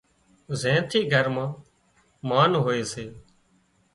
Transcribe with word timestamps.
زين 0.61 0.79
ٿي 0.89 0.99
گھر 1.13 1.25
مان 1.35 1.49
مانَ 2.29 2.51
هوئي 2.63 2.83
سي 2.91 3.05